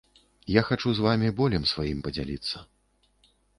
[0.59, 2.57] Я хачу з вамі болем сваім падзяліцца.